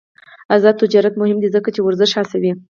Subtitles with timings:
[0.55, 2.51] آزاد تجارت مهم دی ځکه چې ورزش هڅوي.